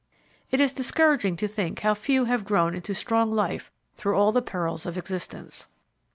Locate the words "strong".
2.95-3.29